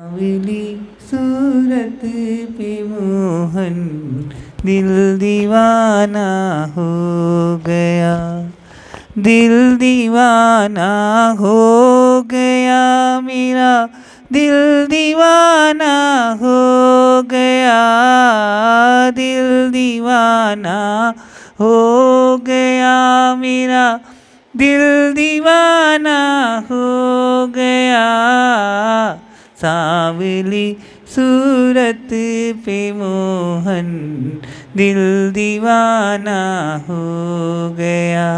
सावली 0.00 0.88
सूरत 1.00 2.00
पे 2.56 2.70
मोहन, 2.82 3.74
दिल 4.64 5.18
दीवाना 5.18 6.24
हो 6.76 6.86
गया। 7.66 8.16
दिल 9.18 9.76
दीवाना 9.76 10.88
हो 11.40 11.58
गया 12.22 13.20
मेरा, 13.20 13.88
दिल 14.32 14.86
दीवाना 14.90 15.94
हो 16.42 16.58
गया। 17.22 17.80
दिल 19.10 19.70
दीवाना 19.72 20.78
हो 21.60 21.74
गया 22.36 23.34
मेरा, 23.34 24.00
दिल 24.56 25.12
दीवाना 25.12 26.18
हो 26.70 26.86
गया। 27.46 28.04
सावली 29.64 30.76
सूरत 31.08 32.08
पे 32.64 32.92
मोहन, 32.92 33.88
दिल 34.76 34.96
दीवाना 35.32 36.40
हो 36.88 37.04
गया। 37.74 38.30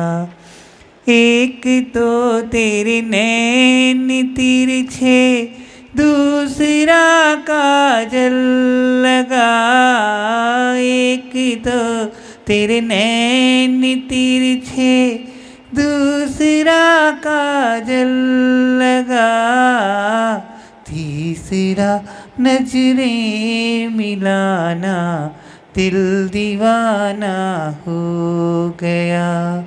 एक 1.09 1.63
तो 1.95 2.41
तेरे 2.41 3.01
नैन 3.03 4.09
तिरछे, 4.37 5.23
दूसरा 5.97 7.05
काजल 7.35 8.37
लगा। 9.07 9.51
एक 10.79 11.33
तो 11.69 11.81
तेरे 12.47 12.81
नैन 12.81 13.81
तिरछे, 14.09 14.97
दूसरा 15.75 17.11
काजल 17.11 18.13
लगा। 18.83 19.27
तीसरा 21.51 22.05
नजरे 22.41 23.15
मिलाना, 23.89 25.27
दिल 25.75 26.29
दीवाना 26.29 27.35
हो 27.87 28.01
गया। 28.81 29.65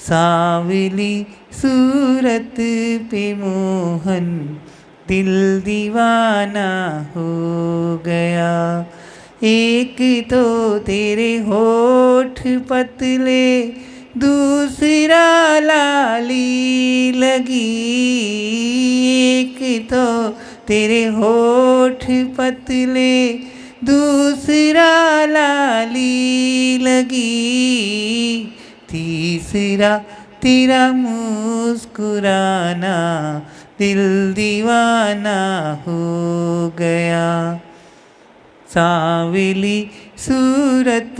सावली 0.00 1.26
सूरत 1.52 2.54
पे 3.10 3.34
मोहन, 3.34 4.56
दिल 5.08 5.60
दीवाना 5.60 6.98
हो 7.16 7.30
गया। 8.06 8.86
एक 9.42 9.96
तो 10.30 10.78
तेरे 10.78 11.36
होठ 11.36 12.40
पतले, 12.46 13.62
दूसरा 14.18 15.58
लाली 15.58 17.12
लगी। 17.12 17.70
एक 19.40 19.88
तो 19.92 20.36
तेरे 20.68 21.06
होठ 21.06 22.04
पतले 22.36 23.38
दूसरा 23.84 25.26
लाली 25.26 26.78
लगी। 26.78 28.44
तीसरा 28.90 29.98
तेरा 30.42 30.92
मुस्कुराना 30.92 32.96
दिल 33.78 34.32
दीवाना 34.32 35.38
हो 35.86 36.72
गया। 36.78 37.60
सावली 38.74 39.90
सूरत 40.18 41.16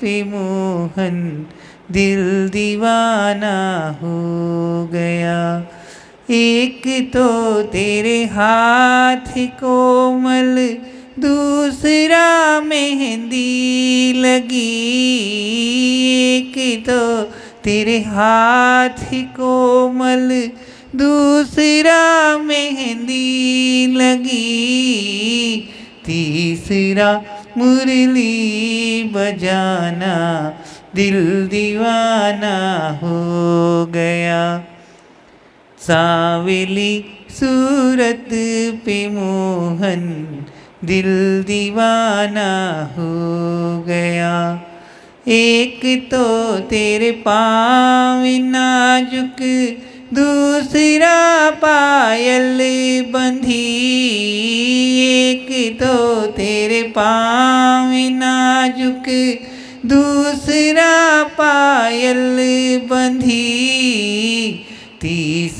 पे 0.00 0.24
मोहन 0.24 1.46
दिल 1.90 2.48
दीवाना 2.48 3.88
हो 4.02 4.88
गया। 4.92 5.66
एक 6.32 7.10
तो 7.12 7.62
तेरे 7.62 8.24
हाथ 8.24 9.26
कोमल, 9.38 10.76
दूसरा 11.18 12.60
मेहंदी 12.60 14.12
लगी। 14.12 14.68
एक 16.36 16.84
तो 16.86 17.22
तेरे 17.64 17.98
हाथ 17.98 19.14
कोमल, 19.14 20.50
दूसरा 20.96 22.38
मेहंदी 22.38 23.86
लगी। 23.96 25.68
तीसरा 26.06 27.24
मुरली 27.58 29.02
बजाना, 29.02 30.14
दिल 30.94 31.46
दीवाना 31.46 32.56
हो 33.02 33.86
गया। 33.86 34.71
सावली 35.82 37.04
सूरत 37.30 38.28
पे 38.84 39.08
मोहन, 39.08 40.02
दिल 40.84 41.42
दीवाना 41.42 42.50
हो 42.96 43.12
गया। 43.82 44.62
एक 45.28 46.08
तो 46.10 46.58
तेरे 46.58 47.10
पाँव 47.10 48.24
नाजुक, 48.26 49.40
दूसरा 50.14 51.50
पायल 51.50 52.58
बंधी। 53.12 53.68
एक 55.02 55.78
तो 55.82 56.26
तेरे 56.26 56.82
पाँव 56.82 57.90
नाजुक, 57.94 59.38
दूसरा 59.86 61.22
पायल 61.22 62.38
बंधी। 62.90 63.72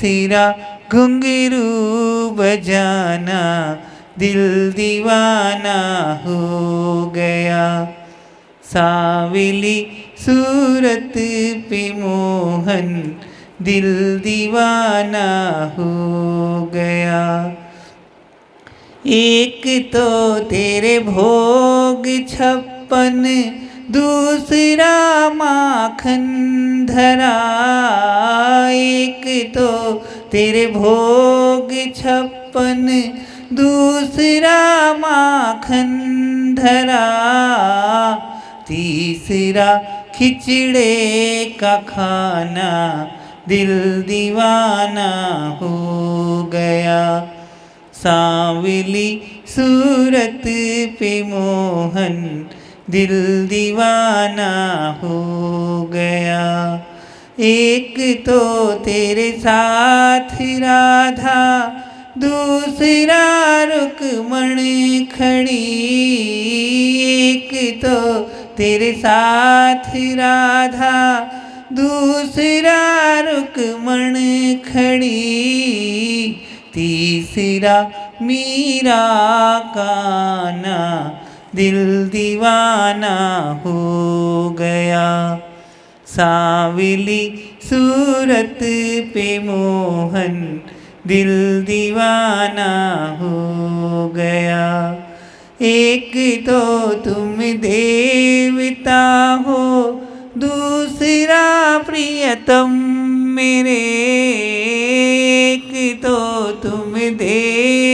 तीसरा 0.03 0.55
घुंघरू 0.93 2.31
बजाना 2.31 3.43
दिल 4.19 4.73
दीवाना 4.73 5.79
हो 6.25 6.41
गया। 7.15 7.89
सावली 8.65 9.87
सूरत 10.19 11.13
पे 11.71 11.93
मोहन, 11.93 13.17
दिल 13.63 14.19
दीवाना 14.19 15.27
हो 15.79 15.91
गया। 16.75 17.57
एक 19.07 19.91
तो 19.93 20.39
तेरे 20.39 20.99
भोग 20.99 22.07
छप्पन, 22.29 23.25
दूसरा 23.91 25.29
माखन। 25.29 26.82
धरा 26.93 27.35
एक 28.71 29.25
तो 29.55 29.93
तेरे 30.33 30.67
भोग 30.67 31.71
छप्पन, 31.97 32.87
दूसरा 33.53 34.61
माखन 34.99 35.91
धरा, 36.59 37.05
तीसरा 38.69 39.71
खिचड़े 40.15 41.45
का 41.61 41.77
खाना, 41.89 42.71
दिल 43.49 43.71
दीवाना 44.03 45.11
हो 45.63 45.77
गया। 46.53 47.03
सावली 47.95 49.11
सूरत 49.49 50.43
पे 50.99 51.13
मोहन 51.23 52.17
दिल 52.91 53.47
दीवाना 53.47 54.51
हो 55.03 55.83
गया। 55.93 56.75
एक 57.41 58.23
तो 58.27 58.73
तेरे 58.73 59.33
साथ 59.33 60.29
राधा, 60.43 61.69
दूसरा 62.19 63.63
रुक 63.63 64.03
रुकमण 64.03 64.57
खड़ी। 65.05 65.83
एक 67.13 67.81
तो 67.85 68.21
तेरे 68.57 68.93
साथ 68.93 69.91
राधा, 69.97 71.21
दूसरा 71.73 73.21
रुक 73.21 73.59
रुकमण 73.59 74.15
खड़ी। 74.73 76.41
तीसरा 76.75 77.91
मीरा 78.23 79.03
काना 79.59 81.19
दिल 81.55 82.09
दीवाना 82.09 83.17
हो 83.65 84.51
गया। 84.59 85.37
सावली 86.07 87.39
सूरत 87.63 88.59
पे 89.15 89.39
मोहन, 89.39 90.61
दिल 91.07 91.63
दीवाना 91.65 92.73
हो 93.21 94.09
गया। 94.09 94.67
एक 95.63 96.13
तो 96.47 96.61
तुम 96.95 97.37
देवता 97.37 99.03
हो, 99.47 99.91
दूसरा 100.39 101.79
प्रियतम 101.79 102.71
मेरे। 103.37 103.81
एक 105.53 106.01
तो 106.03 106.19
तुम 106.53 106.93
देवता 106.95 107.92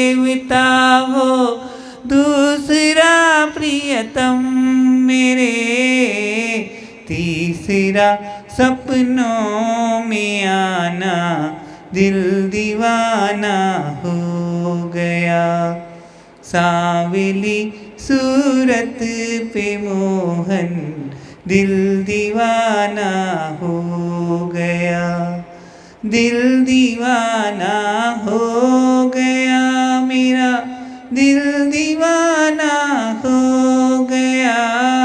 मेरे 5.35 6.59
तीसरा 7.09 8.15
सपनों 8.51 10.05
में 10.05 10.45
आना, 10.45 11.17
दिल 11.95 12.49
दीवाना 12.51 13.79
हो 14.05 14.89
गया। 14.89 15.75
सांवली 16.45 17.73
सूरत 17.99 18.99
पे 19.55 19.77
मोहन, 19.77 20.95
दिल 21.49 22.05
दीवाना 22.05 23.13
हो 23.63 23.81
गया। 24.55 25.29
दिल 26.07 26.65
दीवाना 26.65 27.77
हो 28.25 28.39
गया 29.09 30.01
मेरा, 30.01 30.57
दिल 31.13 31.71
दीवाना 31.71 32.75
हो 33.25 33.41
गया। 34.05 34.98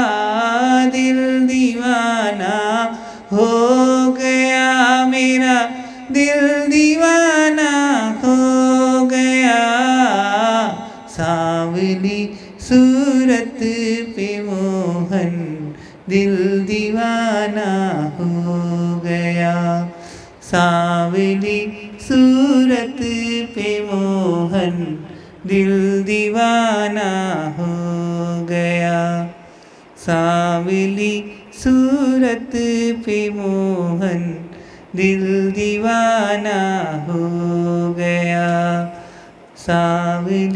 दिल 16.08 16.64
दीवाना 16.66 17.70
हो 18.18 19.00
गया। 19.04 19.88
सांवली 20.42 21.90
सूरत 22.00 22.98
पे 23.54 23.80
मोहन, 23.92 25.06
दिल 25.46 26.02
दीवाना 26.02 27.10
हो 27.58 27.74
गया। 28.46 29.26
सांवली 29.98 31.24
सूरत 31.54 32.50
पे 33.06 33.30
मोहन, 33.30 34.48
दिल 34.96 35.50
दीवाना 35.50 36.60
हो 37.08 37.20
गया। 37.92 38.50
सांवली 39.56 40.48